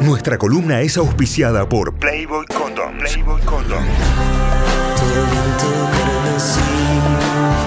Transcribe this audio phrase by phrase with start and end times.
[0.00, 3.12] Nuestra columna es auspiciada por Playboy Condoms.
[3.12, 3.88] Playboy Condoms.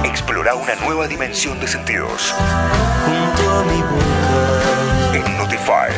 [0.06, 2.34] Explora una nueva dimensión de sentidos.
[5.14, 5.92] En Notify.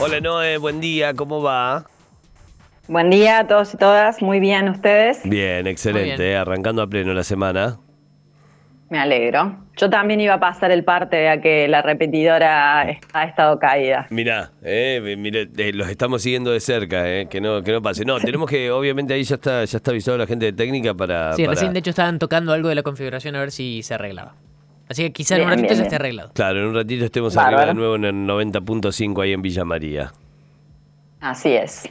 [0.00, 1.86] Hola Noé, buen día, ¿cómo va?
[2.88, 5.20] Buen día a todos y todas, muy bien ustedes.
[5.22, 6.38] Bien, excelente, bien.
[6.38, 7.78] arrancando a pleno la semana.
[8.90, 9.56] Me alegro.
[9.76, 14.06] Yo también iba a pasar el parte a que la repetidora ha estado caída.
[14.10, 18.04] Mirá, eh, mire, eh, los estamos siguiendo de cerca, eh, que no que no pase.
[18.04, 21.32] No, tenemos que, obviamente ahí ya está ya está avisado la gente de técnica para...
[21.32, 23.94] Sí, para- recién de hecho estaban tocando algo de la configuración a ver si se
[23.94, 24.34] arreglaba.
[24.88, 25.84] Así que quizá en un ratito bien, ya bien.
[25.86, 26.30] esté arreglado.
[26.34, 27.56] Claro, en un ratito estemos Bárbaro.
[27.56, 28.14] arriba de nuevo en el
[28.52, 30.12] 90.5 ahí en Villa María.
[31.24, 31.88] Así es.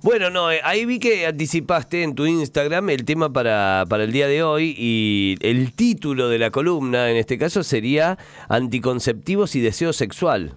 [0.00, 4.12] Bueno, no, eh, ahí vi que anticipaste en tu Instagram el tema para, para el
[4.12, 8.16] día de hoy y el título de la columna en este caso sería
[8.48, 10.52] Anticonceptivos y deseo sexual.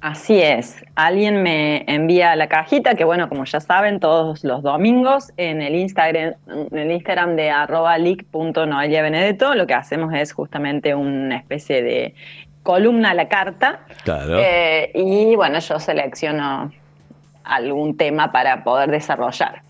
[0.00, 0.84] Así es.
[0.96, 5.76] Alguien me envía la cajita, que bueno, como ya saben, todos los domingos en el
[5.76, 12.14] Instagram, en el Instagram de arroba Benedetto, lo que hacemos es justamente una especie de
[12.64, 13.86] columna a la carta.
[14.02, 14.40] Claro.
[14.40, 16.72] Eh, y bueno, yo selecciono
[17.48, 19.62] algún tema para poder desarrollar.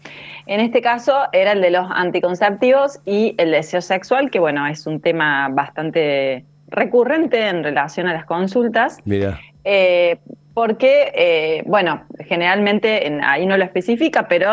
[0.47, 4.87] En este caso era el de los anticonceptivos y el deseo sexual, que bueno, es
[4.87, 8.99] un tema bastante recurrente en relación a las consultas.
[9.05, 9.39] Mira.
[9.65, 10.19] Eh,
[10.55, 14.49] porque, eh, bueno, generalmente en- ahí no lo especifica, pero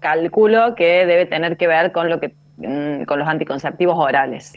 [0.00, 4.54] calculo que debe tener que ver con lo que mm, con los anticonceptivos orales.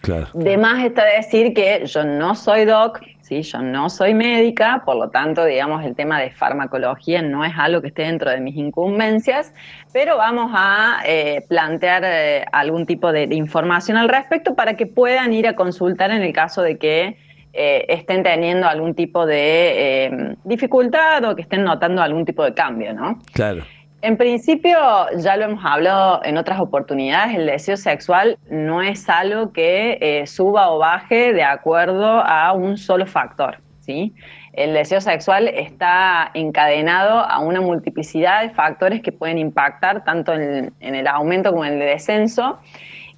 [0.00, 0.26] Claro.
[0.34, 3.42] De más está decir que yo no soy doc, ¿sí?
[3.42, 7.80] yo no soy médica, por lo tanto, digamos, el tema de farmacología no es algo
[7.80, 9.54] que esté dentro de mis incumbencias,
[9.92, 15.32] pero vamos a eh, plantear eh, algún tipo de, información al respecto para que puedan
[15.32, 17.16] ir a consultar en el caso de que
[17.54, 22.54] eh, estén teniendo algún tipo de eh, dificultad o que estén notando algún tipo de
[22.54, 23.18] cambio, ¿no?
[23.32, 23.62] Claro.
[24.02, 24.76] En principio,
[25.16, 30.26] ya lo hemos hablado en otras oportunidades, el deseo sexual no es algo que eh,
[30.26, 33.58] suba o baje de acuerdo a un solo factor.
[33.86, 40.72] El deseo sexual está encadenado a una multiplicidad de factores que pueden impactar tanto en,
[40.80, 42.58] en el aumento como en el descenso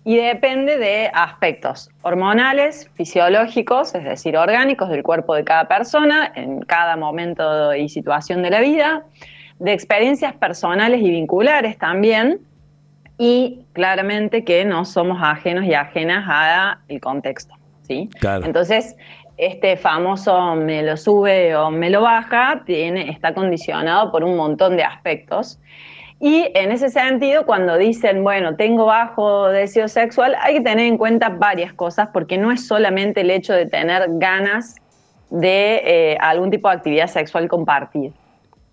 [0.05, 6.61] y depende de aspectos hormonales, fisiológicos, es decir, orgánicos del cuerpo de cada persona en
[6.61, 9.05] cada momento y situación de la vida,
[9.65, 12.41] de experiencias personales y vinculares también,
[13.17, 18.11] y claramente que no somos ajenos y ajenas al contexto, ¿sí?
[18.21, 18.45] Claro.
[18.45, 18.95] Entonces,
[19.39, 24.77] este famoso me lo sube o me lo baja tiene, está condicionado por un montón
[24.77, 25.59] de aspectos.
[26.21, 30.99] Y en ese sentido, cuando dicen, bueno, tengo bajo deseo sexual, hay que tener en
[30.99, 34.77] cuenta varias cosas, porque no es solamente el hecho de tener ganas
[35.31, 38.13] de eh, algún tipo de actividad sexual compartida.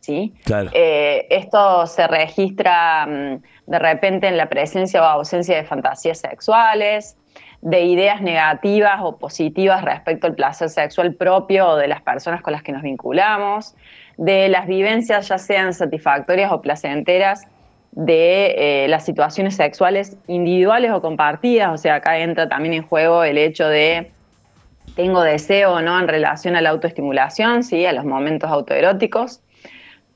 [0.02, 0.34] ¿Sí?
[0.44, 0.70] Claro.
[0.74, 7.16] Eh, esto se registra mm, de repente en la presencia o ausencia de fantasías sexuales,
[7.62, 12.54] de ideas negativas o positivas respecto al placer sexual propio o de las personas con
[12.54, 13.76] las que nos vinculamos,
[14.18, 17.48] de las vivencias ya sean satisfactorias o placenteras
[17.92, 23.24] de eh, las situaciones sexuales individuales o compartidas, o sea, acá entra también en juego
[23.24, 24.12] el hecho de
[24.96, 27.86] tengo deseo o no en relación a la autoestimulación, ¿sí?
[27.86, 29.42] a los momentos autoeróticos.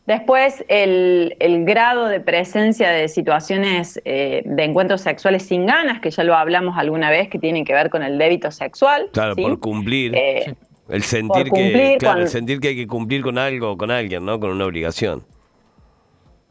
[0.06, 6.12] Después, el, el grado de presencia de situaciones eh, de encuentros sexuales sin ganas, que
[6.12, 9.10] ya lo hablamos alguna vez, que tienen que ver con el débito sexual.
[9.14, 9.42] Claro, ¿sí?
[9.42, 10.16] por cumplir.
[10.16, 10.56] Eh,
[10.90, 13.90] el sentir por que claro, el sentir que hay que cumplir con algo o con
[13.90, 14.40] alguien, ¿no?
[14.40, 15.24] Con una obligación.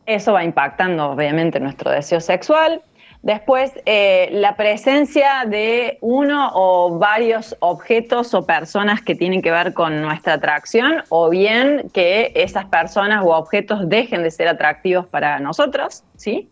[0.07, 2.83] Eso va impactando obviamente nuestro deseo sexual.
[3.25, 9.73] Después, eh, la presencia de uno o varios objetos o personas que tienen que ver
[9.73, 15.39] con nuestra atracción, o bien que esas personas u objetos dejen de ser atractivos para
[15.39, 16.51] nosotros, ¿sí?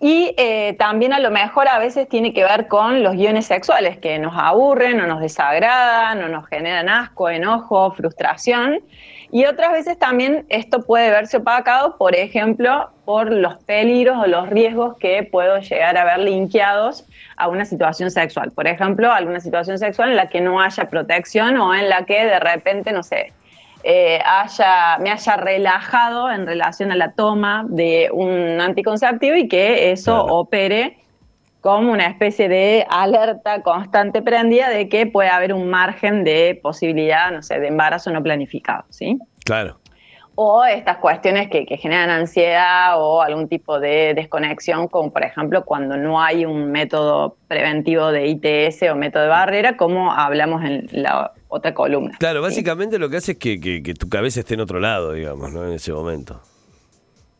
[0.00, 3.96] Y eh, también a lo mejor a veces tiene que ver con los guiones sexuales
[3.96, 8.80] que nos aburren o nos desagradan o nos generan asco, enojo, frustración.
[9.30, 14.48] Y otras veces también esto puede verse opacado, por ejemplo, por los peligros o los
[14.50, 17.04] riesgos que puedo llegar a ver linkeados
[17.36, 18.50] a una situación sexual.
[18.52, 22.24] Por ejemplo, alguna situación sexual en la que no haya protección o en la que
[22.24, 23.32] de repente, no sé,
[23.82, 29.92] eh, haya, me haya relajado en relación a la toma de un anticonceptivo y que
[29.92, 30.36] eso Claro.
[30.36, 30.98] opere
[31.60, 37.30] como una especie de alerta constante prendida de que puede haber un margen de posibilidad,
[37.30, 39.18] no sé, de embarazo no planificado, ¿sí?
[39.44, 39.78] Claro.
[40.36, 45.64] O estas cuestiones que, que, generan ansiedad o algún tipo de desconexión, como por ejemplo
[45.64, 50.88] cuando no hay un método preventivo de ITS o método de barrera, como hablamos en
[50.92, 52.16] la otra columna.
[52.18, 55.52] Claro, básicamente lo que hace es que, que, tu cabeza esté en otro lado, digamos,
[55.52, 55.64] ¿no?
[55.64, 56.40] En ese momento.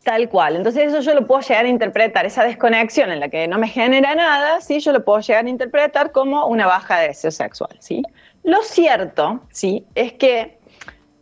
[0.03, 0.55] Tal cual.
[0.55, 3.67] Entonces eso yo lo puedo llegar a interpretar, esa desconexión en la que no me
[3.67, 4.79] genera nada, ¿sí?
[4.79, 7.75] yo lo puedo llegar a interpretar como una baja de deseo sexual.
[7.79, 8.03] ¿sí?
[8.43, 9.83] Lo cierto ¿sí?
[9.95, 10.59] es que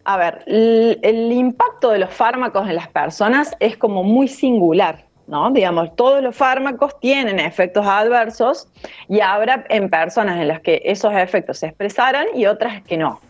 [0.06, 5.52] a ver, el, impacto de los fármacos en las personas es como muy singular, ¿no?
[5.52, 8.68] Digamos, todos los fármacos tienen efectos adversos
[9.08, 13.22] y habrá en personas en las que esos efectos se expresaran y otras que no.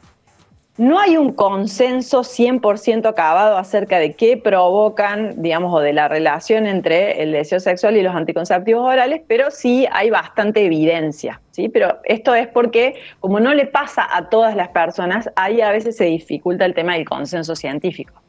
[0.76, 6.66] No hay un consenso 100% acabado acerca de qué provocan, digamos, o de la relación
[6.66, 11.70] entre el deseo sexual y los anticonceptivos orales, pero sí hay bastante evidencia, ¿sí?
[11.70, 15.96] Pero esto es porque, como no le pasa a todas las personas, ahí a veces
[15.96, 18.20] se dificulta el tema del consenso científico.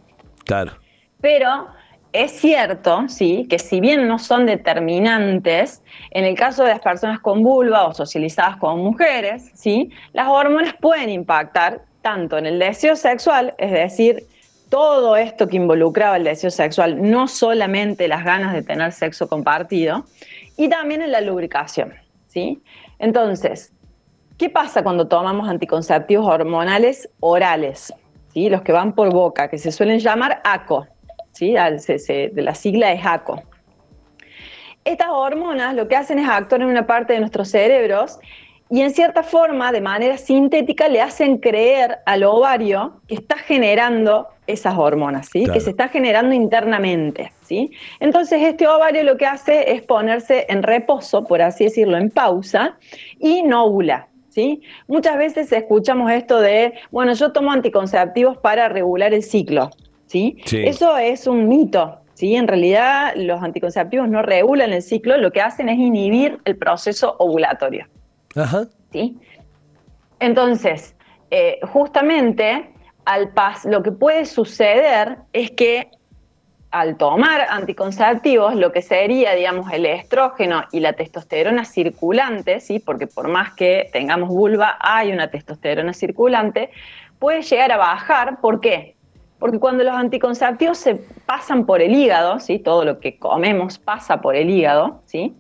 [0.45, 0.73] Claro.
[1.23, 1.69] Pero
[2.13, 7.21] es cierto, sí, que si bien no son determinantes, en el caso de las personas
[7.21, 12.97] con vulva o socializadas como mujeres, sí, las hormonas pueden impactar tanto en el deseo
[12.97, 14.27] sexual, es decir,
[14.69, 20.05] todo esto que involucraba el deseo sexual, no solamente las ganas de tener sexo compartido,
[20.59, 21.95] y también en la lubricación,
[22.29, 22.63] ¿sí?
[22.99, 23.73] Entonces,
[24.37, 27.93] ¿qué pasa cuando tomamos anticonceptivos hormonales orales?
[28.35, 28.51] ¿Sí?
[28.51, 30.87] Los que van por boca, que se suelen llamar ACO,
[31.33, 31.55] ¿sí?
[31.55, 33.43] de la sigla es ACO.
[34.85, 38.19] Estas hormonas lo que hacen es actuar en una parte de nuestros cerebros
[38.75, 44.27] y en cierta forma, de manera sintética, le hacen creer al ovario que está generando
[44.49, 45.47] esas hormonas, ¿sí?
[45.47, 47.31] que se está generando internamente.
[47.43, 47.71] ¿sí?
[48.01, 52.77] Entonces este ovario lo que hace es ponerse en reposo, por así decirlo, en pausa,
[53.21, 54.09] y no ovula.
[54.31, 54.61] ¿sí?
[54.89, 59.71] Muchas veces escuchamos esto de, bueno, yo tomo anticonceptivos para regular el ciclo.
[60.07, 60.37] ¿sí?
[60.51, 62.01] Eso es un mito.
[62.15, 62.35] ¿sí?
[62.35, 67.15] En realidad los anticonceptivos no regulan el ciclo, lo que hacen es inhibir el proceso
[67.21, 67.87] ovulatorio.
[68.37, 68.65] Ajá.
[68.93, 69.19] ¿sí?
[70.21, 70.95] Entonces,
[71.31, 72.71] eh, justamente
[73.05, 75.91] al pas lo que puede suceder es que
[76.75, 82.81] al tomar anticonceptivos, lo que sería, digamos, el estrógeno y la testosterona circulante, ¿sí?
[82.81, 86.71] porque por más que tengamos vulva, hay una testosterona circulante,
[87.21, 88.41] puede llegar a bajar.
[88.41, 88.97] ¿Por qué?
[89.39, 92.59] Porque cuando los anticonceptivos se pasan por el hígado, ¿sí?
[92.59, 95.37] todo lo que comemos pasa por el hígado, ¿sí?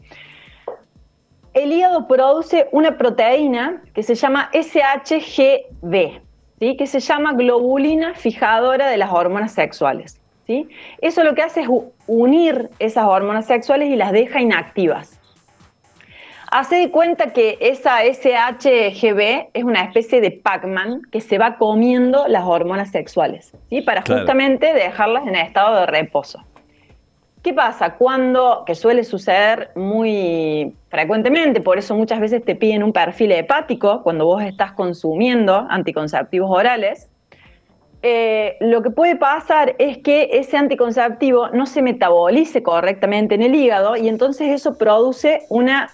[1.54, 6.20] El hígado produce una proteína que se llama SHGB,
[6.58, 6.76] ¿sí?
[6.76, 10.20] que se llama globulina fijadora de las hormonas sexuales.
[10.46, 10.68] ¿sí?
[11.00, 11.68] Eso lo que hace es
[12.06, 15.20] unir esas hormonas sexuales y las deja inactivas.
[16.50, 22.28] Hace de cuenta que esa SHGB es una especie de Pac-Man que se va comiendo
[22.28, 23.80] las hormonas sexuales, ¿sí?
[23.80, 26.44] para justamente dejarlas en estado de reposo.
[27.44, 27.96] ¿Qué pasa?
[27.96, 34.02] Cuando, que suele suceder muy frecuentemente, por eso muchas veces te piden un perfil hepático
[34.02, 37.10] cuando vos estás consumiendo anticonceptivos orales,
[38.00, 43.54] eh, lo que puede pasar es que ese anticonceptivo no se metabolice correctamente en el
[43.54, 45.90] hígado y entonces eso produce una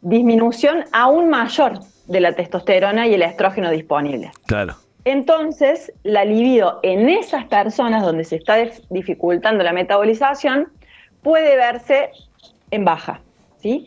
[0.00, 1.78] disminución aún mayor
[2.08, 4.32] de la testosterona y el estrógeno disponible.
[4.46, 4.74] Claro.
[5.04, 8.56] Entonces, la libido en esas personas donde se está
[8.90, 10.72] dificultando la metabolización
[11.28, 12.10] puede verse
[12.70, 13.20] en baja,
[13.58, 13.86] ¿sí?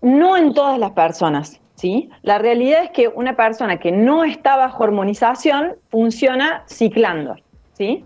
[0.00, 2.10] No en todas las personas, ¿sí?
[2.22, 7.34] La realidad es que una persona que no está bajo hormonización funciona ciclando,
[7.72, 8.04] ¿sí?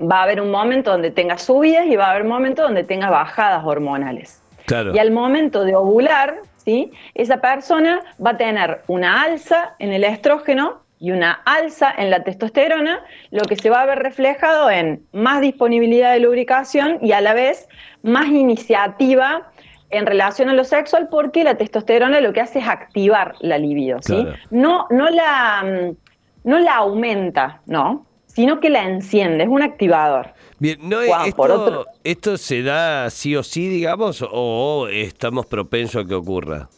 [0.00, 2.82] Va a haber un momento donde tenga subidas y va a haber un momento donde
[2.82, 4.42] tenga bajadas hormonales.
[4.66, 4.92] Claro.
[4.92, 6.90] Y al momento de ovular, ¿sí?
[7.14, 12.24] Esa persona va a tener una alza en el estrógeno y una alza en la
[12.24, 17.20] testosterona, lo que se va a ver reflejado en más disponibilidad de lubricación y a
[17.20, 17.68] la vez
[18.02, 19.50] más iniciativa
[19.90, 23.98] en relación a lo sexual porque la testosterona lo que hace es activar la libido,
[24.02, 24.26] ¿sí?
[24.50, 28.06] No, no, la, mm, no la aumenta, ¿no?
[28.26, 30.34] Sino que la enciende, es un activador.
[30.58, 36.14] Bien, no, esto, ¿esto se da sí o sí, digamos, o estamos propensos a que
[36.14, 36.68] ocurra?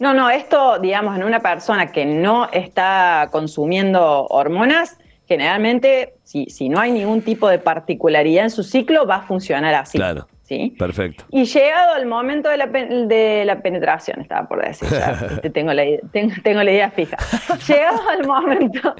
[0.00, 6.68] No, no, esto, digamos, en una persona que no está consumiendo hormonas, generalmente, si, si
[6.68, 9.98] no hay ningún tipo de particularidad en su ciclo, va a funcionar así.
[9.98, 10.26] Claro.
[10.48, 10.74] ¿sí?
[10.78, 11.24] Perfecto.
[11.30, 14.88] Y llegado el momento de la, de la penetración, estaba por decir,
[15.52, 17.18] tengo, la, tengo, la idea fija.
[17.68, 18.94] llegado al momento,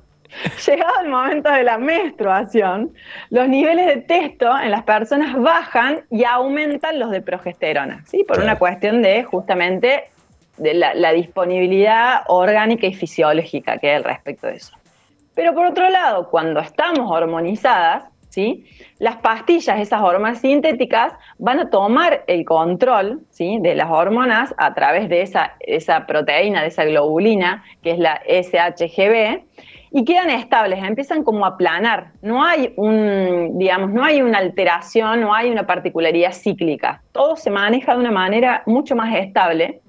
[0.67, 2.93] llegado el momento de la menstruación,
[3.31, 8.25] los niveles de testo en las personas bajan y aumentan los de progesterona, ¿sí?
[8.29, 10.11] Por una cuestión de justamente
[10.59, 14.77] de la, disponibilidad orgánica y fisiológica que hay al respecto de eso.
[15.35, 18.65] Pero por otro lado, cuando estamos hormonizadas, ¿sí?
[18.99, 23.59] Las pastillas, esas hormonas sintéticas, van a tomar el control ¿sí?
[23.61, 28.21] de las hormonas a través de esa, esa proteína, de esa globulina, que es la
[28.27, 29.43] SHGB,
[29.91, 32.13] y quedan estables, empiezan como a planar.
[32.21, 37.03] No hay un, digamos, no hay una alteración, no hay una particularidad cíclica.
[37.13, 39.81] Todo se maneja de una manera mucho más estable.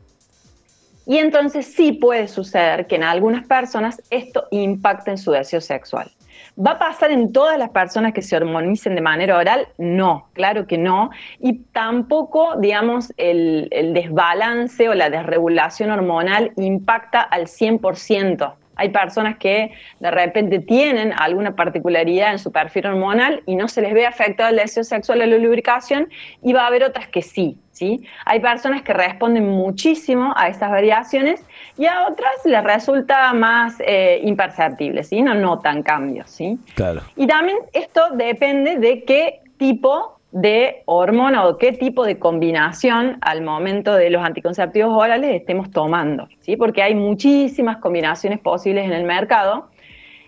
[1.09, 6.11] Y entonces sí puede suceder que en algunas personas esto impacte en su deseo sexual.
[6.55, 9.69] ¿Va a pasar en todas las personas que se hormonicen de manera oral?
[9.79, 11.09] No, claro que no.
[11.39, 18.53] Y tampoco, digamos, el, el desbalance o la desregulación hormonal impacta al 100%.
[18.79, 23.81] Hay personas que de repente tienen alguna particularidad en su perfil hormonal y no se
[23.81, 26.07] les ve afectado el deseo sexual o la lubricación
[26.41, 27.57] y va a haber otras que sí.
[27.71, 28.05] ¿sí?
[28.25, 31.43] Hay personas que responden muchísimo a estas variaciones
[31.77, 35.21] y a otras les resulta más eh, imperceptible, ¿sí?
[35.21, 36.29] no notan cambios.
[36.29, 36.57] ¿sí?
[36.75, 37.01] Claro.
[37.17, 43.41] Y también esto depende de qué tipo de hormona o qué tipo de combinación al
[43.41, 46.55] momento de los anticonceptivos orales estemos tomando, ¿sí?
[46.55, 49.69] Porque hay muchísimas combinaciones posibles en el mercado.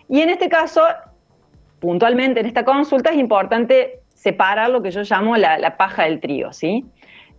[0.10, 0.82] Y en este caso,
[1.80, 6.52] puntualmente en esta consulta, es importante separar lo que yo llamo la, paja del trigo,
[6.52, 6.86] ¿sí?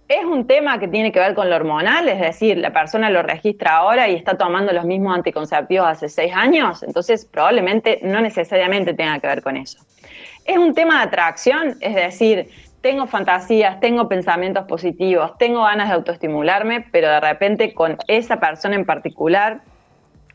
[0.09, 3.23] Es un tema que tiene que ver con lo hormonal, es decir, la persona lo
[3.23, 8.95] registra ahora y está tomando los mismos anticonceptivos hace seis años, entonces probablemente no necesariamente
[8.95, 9.78] tenga que ver con eso.
[10.44, 12.49] Es un tema de atracción, es decir,
[12.80, 18.75] tengo fantasías, tengo pensamientos positivos, tengo ganas de autoestimularme, pero de repente con esa persona
[18.75, 19.61] en particular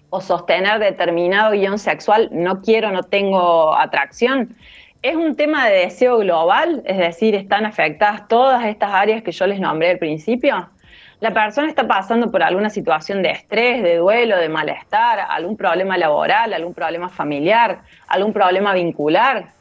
[0.09, 4.55] o sostener determinado guion sexual, no quiero, no tengo atracción.
[5.01, 9.45] Es un tema de deseo global, es decir, están afectadas todas estas áreas que yo
[9.45, 10.69] les nombré al principio.
[11.19, 15.97] La persona está pasando por alguna situación de estrés, de duelo, de malestar, algún problema
[15.97, 19.56] laboral, algún problema familiar, algún problema vincular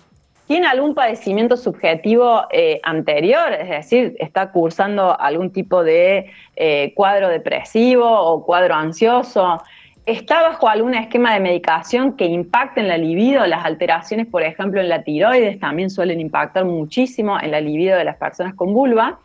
[0.47, 7.29] tiene algún padecimiento subjetivo eh, anterior, es decir, está cursando algún tipo de eh, cuadro
[7.29, 9.61] depresivo o cuadro ansioso,
[10.07, 14.81] está bajo algún esquema de medicación que impacte en la libido, las alteraciones, por ejemplo,
[14.81, 19.19] en la tiroides también suelen impactar muchísimo en la libido de las personas con vulva.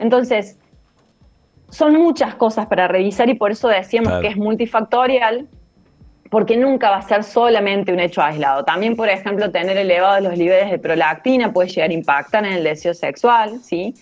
[0.00, 0.58] Entonces,
[1.68, 5.46] son muchas cosas para revisar y por eso decíamos que es multifactorial,
[6.30, 8.64] porque nunca va a ser solamente un hecho aislado.
[8.64, 12.64] También, por ejemplo, tener elevados los niveles de prolactina puede llegar a impactar en el
[12.64, 13.94] deseo sexual, ¿sí?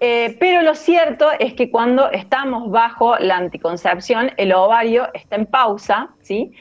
[0.00, 5.46] Eh, pero lo cierto es que cuando estamos bajo la anticoncepción, el ovario está en
[5.46, 6.52] pausa, ¿sí?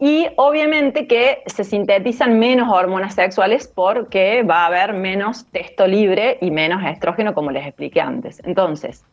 [0.00, 6.38] Y obviamente que se sintetizan menos hormonas sexuales porque va a haber menos testo libre
[6.40, 8.40] y menos estrógeno, como les expliqué antes.
[8.44, 9.04] Entonces,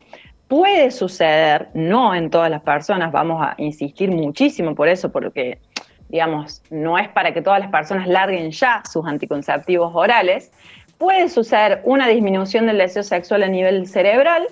[0.48, 5.58] Puede suceder, no en todas las personas, vamos a insistir muchísimo por eso, porque,
[6.08, 10.52] digamos, no es para que todas las personas larguen ya sus anticonceptivos orales.
[10.98, 14.46] Puede suceder una disminución del deseo sexual a nivel cerebral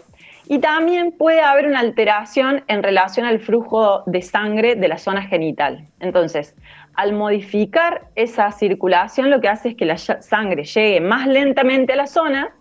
[0.48, 5.22] y también puede haber una alteración en relación al flujo de sangre de la zona
[5.22, 5.86] genital.
[6.00, 6.56] Entonces,
[6.94, 11.96] al modificar esa circulación, lo que hace es que la sangre llegue más lentamente a
[11.96, 12.52] la zona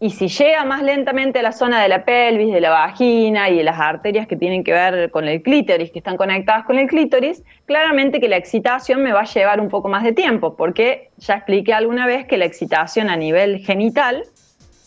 [0.00, 3.56] y si llega más lentamente a la zona de la pelvis, de la vagina y
[3.56, 6.88] de las arterias que tienen que ver con el clítoris, que están conectadas con el
[6.88, 11.10] clítoris, claramente que la excitación me va a llevar un poco más de tiempo, porque
[11.18, 14.24] ya expliqué alguna vez que la excitación a nivel genital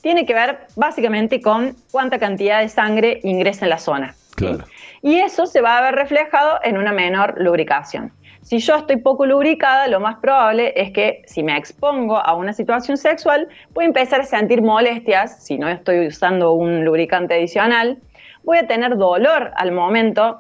[0.02, 4.16] tiene que ver básicamente con cuánta cantidad de sangre ingresa en la zona.
[5.02, 8.12] Y eso se va a ver reflejado en una menor lubricación.
[8.48, 12.54] Si yo estoy poco lubricada, lo más probable es que si me expongo a una
[12.54, 17.98] situación sexual, voy a empezar a sentir molestias, si no estoy usando un lubricante adicional,
[18.46, 20.40] voy a tener dolor al momento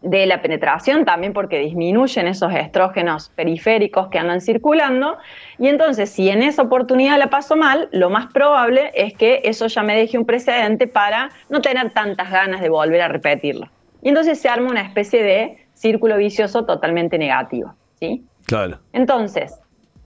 [0.00, 5.18] de la penetración también porque disminuyen esos estrógenos periféricos que andan circulando
[5.58, 9.66] y entonces si en esa oportunidad la paso mal, lo más probable es que eso
[9.66, 13.66] ya me deje un precedente para no tener tantas ganas de volver a repetirlo.
[14.02, 17.74] Y entonces se arma una especie de círculo vicioso totalmente negativo.
[18.00, 18.24] ¿sí?
[18.46, 18.78] Claro.
[18.94, 19.60] Entonces,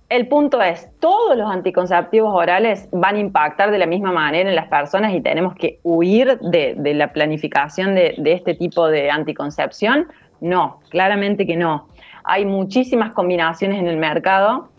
[0.08, 4.56] el punto es, todos los anticonceptivos orales van a impactar de la misma manera en
[4.56, 10.08] las personas y tenemos que huir de, la planificación de, de, este tipo de anticoncepción.
[10.40, 11.87] No, claramente que no.
[12.25, 14.70] Hay muchísimas combinaciones en el mercado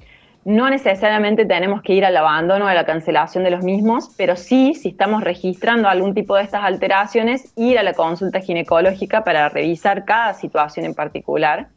[0.45, 4.35] no necesariamente tenemos que ir al abandono o a la cancelación de los mismos, pero
[4.35, 9.49] sí, si estamos registrando algún tipo de estas alteraciones, ir a la consulta ginecológica para
[9.49, 11.67] revisar cada situación en particular,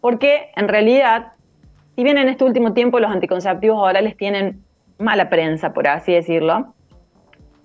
[0.00, 1.32] porque en realidad,
[1.96, 4.62] si bien en este último tiempo los anticonceptivos orales tienen
[4.98, 6.74] mala prensa, por así decirlo,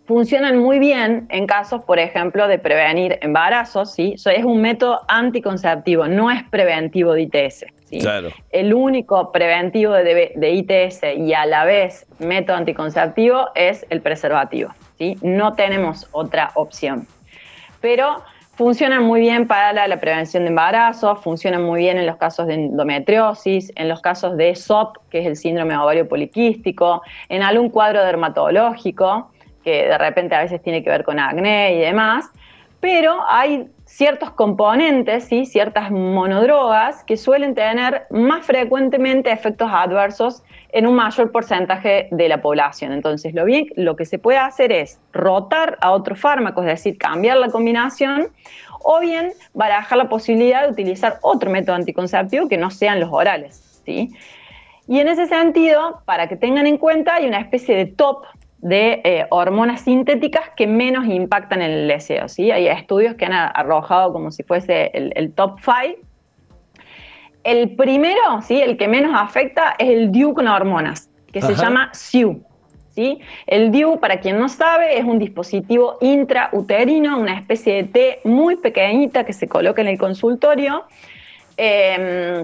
[0.10, 4.16] funcionan muy bien en casos, por ejemplo, de prevenir embarazos, ¿sí?
[4.16, 7.66] Es un método anticonceptivo, no es preventivo de ITS.
[7.86, 8.00] ¿sí?
[8.00, 8.30] Claro.
[8.50, 14.74] El único preventivo de, de ITS y a la vez método anticonceptivo es el preservativo,
[14.98, 15.16] ¿sí?
[15.22, 17.06] No tenemos otra opción.
[17.80, 18.24] Pero
[18.56, 22.48] funcionan muy bien para la, la prevención de embarazos, funcionan muy bien en los casos
[22.48, 27.70] de endometriosis, en los casos de SOP, que es el síndrome ovario poliquístico, en algún
[27.70, 29.30] cuadro dermatológico
[29.70, 32.30] que de repente a veces tiene que ver con acné y demás,
[32.80, 35.46] pero hay ciertos componentes, ¿sí?
[35.46, 42.42] ciertas monodrogas que suelen tener más frecuentemente efectos adversos en un mayor porcentaje de la
[42.42, 42.94] población.
[42.94, 46.98] Entonces, lo, bien, lo que se puede hacer es rotar a otros fármacos, es decir,
[46.98, 48.30] cambiar la combinación,
[48.82, 53.82] o bien barajar la posibilidad de utilizar otro método anticonceptivo que no sean los orales.
[53.86, 54.14] ¿sí?
[54.88, 58.24] Y en ese sentido, para que tengan en cuenta, hay una especie de top
[58.62, 62.28] de eh, hormonas sintéticas que menos impactan en el deseo.
[62.28, 62.51] ¿sí?
[62.51, 66.00] Hay estudios que han arrojado como si fuese el, top 5.
[67.44, 68.62] El primero, ¿sí?
[68.62, 72.44] el que menos afecta, es el DIU con hormonas, que se llama SIU.
[72.89, 73.20] ¿sí?
[73.48, 78.58] El DIU, para quien no sabe, es un dispositivo intrauterino, una especie de T muy
[78.58, 80.84] pequeñita que se coloca en el consultorio.
[81.56, 82.44] Em,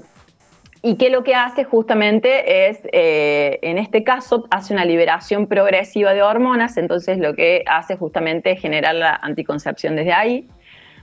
[0.86, 6.14] y que lo que hace justamente es, eh, en este caso, hace una liberación progresiva
[6.14, 10.48] de hormonas, entonces lo que hace justamente es generar la anticoncepción desde ahí.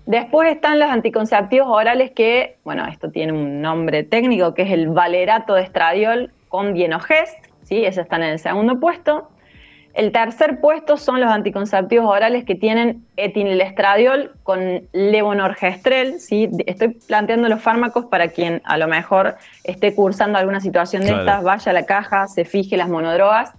[0.05, 4.87] Después están los anticonceptivos orales que, bueno, esto tiene un nombre técnico que es el
[4.87, 7.83] valerato de estradiol con dienogest, ¿sí?
[7.83, 9.27] Esos están en el segundo puesto.
[9.93, 16.19] El tercer puesto son los anticonceptivos orales que tienen etinilestradiol con levonorgestrel.
[16.19, 16.49] ¿sí?
[16.65, 21.43] Estoy planteando los fármacos para quien a lo mejor esté cursando alguna situación de estas,
[21.43, 23.53] vaya a la caja, se fije las monodrogas.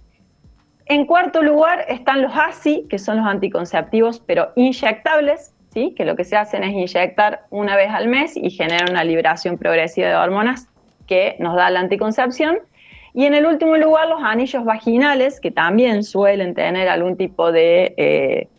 [0.87, 5.93] En cuarto lugar están los ASI, que son los anticonceptivos pero inyectables, ¿sí?
[5.95, 9.57] que lo que se hacen es inyectar una vez al mes y generan una liberación
[9.57, 10.67] progresiva de hormonas
[11.07, 12.57] que nos da la anticoncepción.
[13.15, 17.93] Y en el último lugar, los anillos vaginales, que también suelen tener algún tipo de
[17.95, 18.49] eh,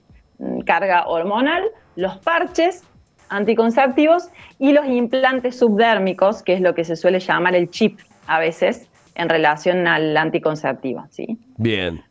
[0.65, 1.63] carga hormonal,
[1.95, 2.83] los parches
[3.29, 8.39] anticonceptivos y los implantes subdérmicos, que es lo que se suele llamar el chip a
[8.39, 11.05] veces en relación al anticonceptivo.
[11.11, 11.39] ¿sí?
[11.59, 12.03] Bien.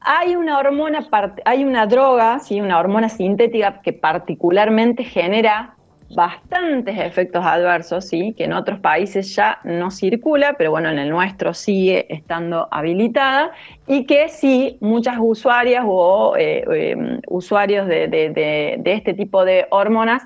[0.00, 1.06] Hay una hormona,
[1.44, 2.60] hay una droga, ¿sí?
[2.60, 5.76] una hormona sintética que particularmente genera
[6.10, 8.34] bastantes efectos adversos, ¿sí?
[8.36, 13.52] que en otros países ya no circula, pero bueno, en el nuestro sigue estando habilitada
[13.86, 20.22] y que sí muchas usuarias o eh, em, usuarios de, este tipo de hormonas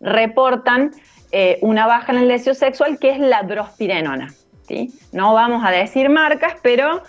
[0.00, 0.92] reportan
[1.32, 4.28] eh, una baja en el deseo sexual que es la drospirenona.
[4.68, 4.92] ¿sí?
[5.12, 7.02] No vamos a decir marcas, pero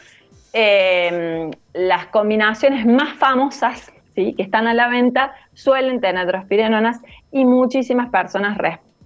[0.53, 4.33] em, las combinaciones más famosas ¿sí?
[4.35, 6.99] que están a la venta suelen tener drospirenonas
[7.33, 8.57] y muchísimas personas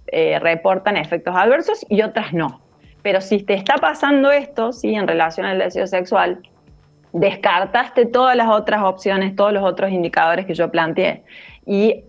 [0.06, 2.60] eh, reportan efectos adversos y otras no.
[3.02, 4.94] Pero si te está pasando esto, ¿sí?
[4.94, 6.40] en relación al deseo sexual,
[7.12, 11.24] descartaste todas las otras opciones, todos los otros indicadores que yo planteé
[11.64, 12.04] y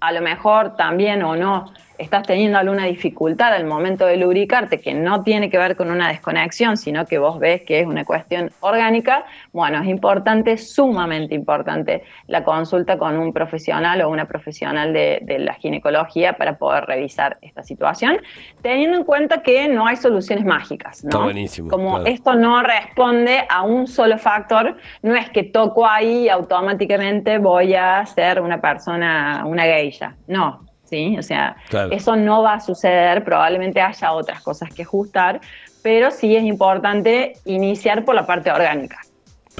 [0.00, 1.66] a lo mejor también o no
[2.00, 6.08] estás teniendo alguna dificultad al momento de lubricarte que no tiene que ver con una
[6.08, 12.02] desconexión, sino que vos ves que es una cuestión orgánica, bueno, es importante, sumamente importante,
[12.26, 17.62] la consulta con un profesional o una profesional de, la ginecología para poder revisar esta
[17.62, 18.18] situación,
[18.62, 21.24] teniendo en cuenta que no hay soluciones mágicas, ¿no?
[21.24, 26.28] buenísimo, Como esto no responde a un solo factor, no es que toco ahí y
[26.28, 31.16] automáticamente voy a ser una persona, una geisha, no, ¿sí?
[31.18, 31.56] O sea,
[31.90, 35.40] eso no va a suceder, probablemente haya otras cosas que ajustar,
[35.82, 38.98] pero sí es importante iniciar por la parte orgánica.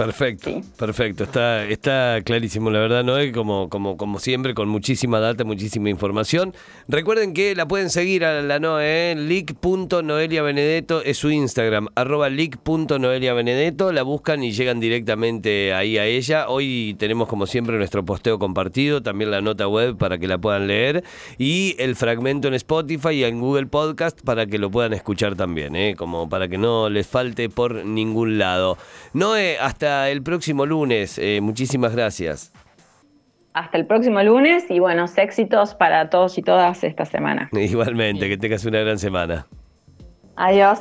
[0.00, 5.44] Perfecto, perfecto, está, está clarísimo, la verdad, Noé, como, como, como siempre, con muchísima data,
[5.44, 6.54] muchísima información.
[6.88, 13.92] Recuerden que la pueden seguir a la Noé, en leak.noeliabenedetto es su Instagram, arroba leak.noeliabenedetto,
[13.92, 16.48] la buscan y llegan directamente ahí a ella.
[16.48, 20.66] Hoy tenemos como siempre nuestro posteo compartido, también la nota web para que la puedan
[20.66, 21.04] leer
[21.36, 25.76] y el fragmento en Spotify y en Google Podcast para que lo puedan escuchar también,
[25.76, 25.94] ¿eh?
[25.94, 28.78] como para que no les falte por ningún lado.
[29.12, 31.18] Noé, hasta el próximo lunes.
[31.18, 32.52] Eh, muchísimas gracias.
[33.52, 37.48] Hasta el próximo lunes y buenos éxitos para todos y todas esta semana.
[37.52, 39.46] Igualmente, que tengas una gran semana.
[40.36, 40.80] Adiós.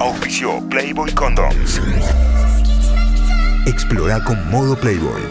[0.00, 1.80] Auspicio Playboy Condoms.
[3.66, 5.22] Explora con modo Playboy.